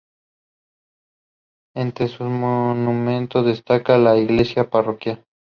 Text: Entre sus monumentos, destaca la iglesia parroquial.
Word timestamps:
Entre 1.75 2.07
sus 2.07 2.21
monumentos, 2.25 3.45
destaca 3.45 3.99
la 3.99 4.17
iglesia 4.17 4.67
parroquial. 4.67 5.23